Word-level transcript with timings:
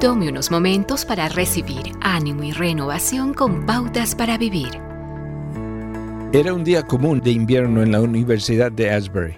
Tome 0.00 0.28
unos 0.28 0.52
momentos 0.52 1.04
para 1.04 1.28
recibir 1.28 1.90
ánimo 2.00 2.44
y 2.44 2.52
renovación 2.52 3.34
con 3.34 3.66
pautas 3.66 4.14
para 4.14 4.38
vivir. 4.38 4.80
Era 6.32 6.54
un 6.54 6.62
día 6.62 6.84
común 6.84 7.20
de 7.20 7.32
invierno 7.32 7.82
en 7.82 7.90
la 7.90 8.00
Universidad 8.00 8.70
de 8.70 8.90
Asbury. 8.90 9.34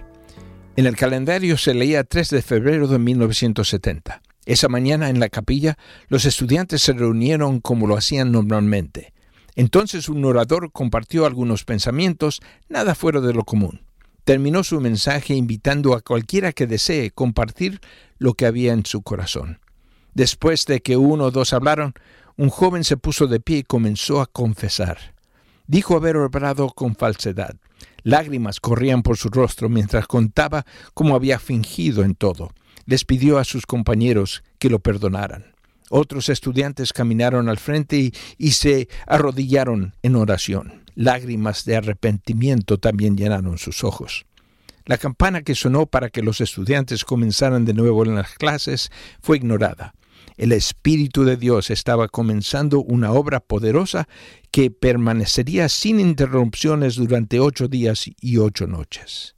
En 0.75 0.85
el 0.85 0.95
calendario 0.95 1.57
se 1.57 1.73
leía 1.73 2.03
3 2.03 2.29
de 2.29 2.41
febrero 2.43 2.87
de 2.87 2.99
1970. 2.99 4.21
Esa 4.45 4.67
mañana 4.67 5.09
en 5.09 5.19
la 5.19 5.29
capilla 5.29 5.79
los 6.09 6.25
estudiantes 6.25 6.83
se 6.83 6.93
reunieron 6.93 7.59
como 7.59 7.87
lo 7.87 7.97
hacían 7.97 8.31
normalmente. 8.31 9.13
Entonces 9.55 10.09
un 10.09 10.23
orador 10.25 10.71
compartió 10.71 11.25
algunos 11.25 11.63
pensamientos, 11.63 12.39
nada 12.69 12.93
fuera 12.93 13.19
de 13.19 13.33
lo 13.33 13.45
común. 13.45 13.81
Terminó 14.25 14.63
su 14.63 14.79
mensaje 14.79 15.33
invitando 15.33 15.95
a 15.95 16.01
cualquiera 16.01 16.53
que 16.53 16.67
desee 16.67 17.09
compartir 17.09 17.79
lo 18.19 18.35
que 18.35 18.45
había 18.45 18.73
en 18.73 18.85
su 18.85 19.01
corazón. 19.01 19.60
Después 20.13 20.65
de 20.65 20.81
que 20.81 20.97
uno 20.97 21.25
o 21.25 21.31
dos 21.31 21.53
hablaron, 21.53 21.93
un 22.37 22.49
joven 22.49 22.83
se 22.83 22.97
puso 22.97 23.27
de 23.27 23.39
pie 23.39 23.59
y 23.59 23.63
comenzó 23.63 24.21
a 24.21 24.25
confesar. 24.25 25.13
Dijo 25.67 25.95
haber 25.95 26.17
obrado 26.17 26.69
con 26.69 26.95
falsedad. 26.95 27.55
Lágrimas 28.03 28.59
corrían 28.59 29.03
por 29.03 29.17
su 29.17 29.29
rostro 29.29 29.69
mientras 29.69 30.07
contaba 30.07 30.65
cómo 30.93 31.15
había 31.15 31.39
fingido 31.39 32.03
en 32.03 32.15
todo. 32.15 32.51
Les 32.85 33.05
pidió 33.05 33.37
a 33.37 33.43
sus 33.43 33.65
compañeros 33.65 34.43
que 34.59 34.69
lo 34.69 34.79
perdonaran. 34.79 35.53
Otros 35.89 36.29
estudiantes 36.29 36.93
caminaron 36.93 37.47
al 37.47 37.57
frente 37.57 37.97
y, 37.97 38.13
y, 38.37 38.51
se 38.51 38.87
arrodillaron 39.07 39.93
en 40.01 40.15
oración. 40.15 40.83
Lágrimas 40.95 41.65
de 41.65 41.75
arrepentimiento 41.75 42.77
también 42.77 43.17
llenaron 43.17 43.57
sus 43.57 43.83
ojos. 43.83 44.25
La 44.85 44.97
campana 44.97 45.41
que 45.41 45.53
sonó 45.53 45.85
para 45.85 46.09
que 46.09 46.23
los 46.23 46.41
estudiantes 46.41 47.05
comenzaran 47.05 47.65
de 47.65 47.73
nuevo 47.73 48.03
en 48.05 48.15
las 48.15 48.33
clases 48.33 48.89
fue 49.21 49.37
ignorada. 49.37 49.93
El 50.37 50.51
Espíritu 50.51 51.23
de 51.23 51.37
Dios 51.37 51.69
estaba 51.69 52.07
comenzando 52.07 52.81
una 52.81 53.11
obra 53.11 53.39
poderosa 53.39 54.07
que 54.51 54.71
permanecería 54.71 55.69
sin 55.69 55.99
interrupciones 55.99 56.95
durante 56.95 57.39
ocho 57.39 57.67
días 57.67 58.05
y 58.19 58.37
ocho 58.37 58.67
noches. 58.67 59.35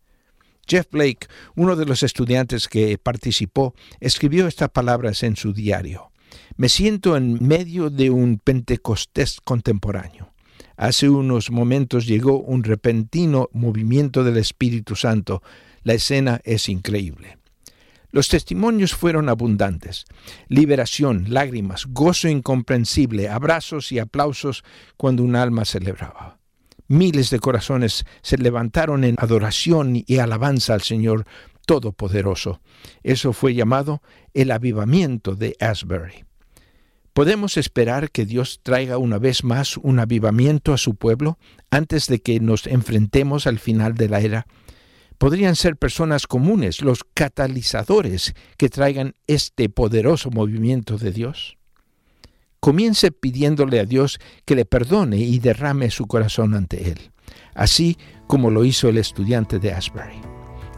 Jeff 0.67 0.88
Blake, 0.91 1.27
uno 1.55 1.75
de 1.75 1.85
los 1.85 2.03
estudiantes 2.03 2.67
que 2.67 2.97
participó, 2.97 3.73
escribió 4.00 4.47
estas 4.47 4.69
palabras 4.69 5.23
en 5.23 5.35
su 5.35 5.53
diario. 5.53 6.11
Me 6.55 6.69
siento 6.69 7.17
en 7.17 7.45
medio 7.45 7.89
de 7.89 8.09
un 8.09 8.38
Pentecostés 8.38 9.39
contemporáneo. 9.41 10.33
Hace 10.78 11.09
unos 11.09 11.52
momentos 11.52 12.07
llegó 12.07 12.39
un 12.39 12.63
repentino 12.63 13.50
movimiento 13.53 14.23
del 14.23 14.38
Espíritu 14.38 14.95
Santo. 14.95 15.44
La 15.83 15.94
escena 15.94 16.39
es 16.44 16.69
increíble. 16.69 17.38
Los 18.14 18.28
testimonios 18.30 18.94
fueron 18.94 19.28
abundantes. 19.28 20.06
Liberación, 20.47 21.25
lágrimas, 21.30 21.88
gozo 21.88 22.28
incomprensible, 22.28 23.28
abrazos 23.28 23.92
y 23.92 23.97
aplausos 23.97 24.64
cuando 24.97 25.23
un 25.23 25.36
alma 25.36 25.66
celebraba. 25.66 26.38
Miles 26.88 27.31
de 27.31 27.39
corazones 27.39 28.06
se 28.22 28.38
levantaron 28.38 29.03
en 29.03 29.16
adoración 29.17 30.03
y 30.06 30.19
alabanza 30.19 30.75
al 30.75 30.84
Señor 30.84 31.25
Todopoderoso. 31.66 32.61
Eso 33.02 33.34
fue 33.34 33.56
llamado 33.56 34.03
el 34.36 34.52
avivamiento 34.52 35.36
de 35.36 35.56
Asbury. 35.59 36.25
¿Podemos 37.14 37.58
esperar 37.58 38.11
que 38.11 38.28
Dios 38.28 38.59
traiga 38.61 39.00
una 39.00 39.17
vez 39.17 39.44
más 39.44 39.75
un 39.78 39.97
avivamiento 39.97 40.72
a 40.72 40.78
su 40.78 40.94
pueblo 40.94 41.39
antes 41.72 42.06
de 42.06 42.22
que 42.22 42.39
nos 42.39 42.67
enfrentemos 42.67 43.47
al 43.47 43.58
final 43.58 43.95
de 43.95 44.09
la 44.09 44.19
era? 44.19 44.45
Podrían 45.17 45.56
ser 45.56 45.78
personas 45.78 46.28
comunes, 46.28 46.81
los 46.81 47.03
catalizadores 47.14 48.33
que 48.58 48.69
traigan 48.69 49.16
este 49.28 49.69
poderoso 49.69 50.30
movimiento 50.31 50.97
de 50.97 51.11
Dios. 51.11 51.58
Comience 52.59 53.11
pidiéndole 53.11 53.80
a 53.80 53.86
Dios 53.86 54.19
que 54.45 54.56
le 54.56 54.66
perdone 54.66 55.18
y 55.18 55.40
derrame 55.40 55.91
su 55.91 56.06
corazón 56.07 56.53
ante 56.53 56.91
Él, 56.91 57.12
así 57.56 57.97
como 58.28 58.50
lo 58.51 58.63
hizo 58.63 58.88
el 58.88 58.97
estudiante 58.97 59.59
de 59.59 59.74
Asbury. 59.74 60.22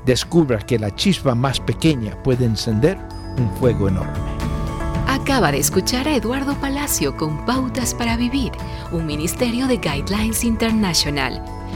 Descubra 0.05 0.59
que 0.59 0.79
la 0.79 0.93
chispa 0.95 1.35
más 1.35 1.59
pequeña 1.59 2.21
puede 2.23 2.45
encender 2.45 2.97
un 3.37 3.55
fuego 3.57 3.87
enorme. 3.87 4.17
Acaba 5.07 5.51
de 5.51 5.59
escuchar 5.59 6.07
a 6.07 6.15
Eduardo 6.15 6.55
Palacio 6.59 7.15
con 7.15 7.45
Pautas 7.45 7.93
para 7.93 8.17
Vivir, 8.17 8.51
un 8.91 9.05
ministerio 9.05 9.67
de 9.67 9.77
Guidelines 9.77 10.43
International 10.43 11.54